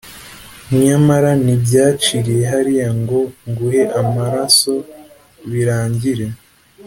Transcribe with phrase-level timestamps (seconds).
[0.83, 3.19] nyamara ntibyaciriye hariya ngo
[3.49, 4.73] nguhe amaraso
[5.49, 6.27] birangire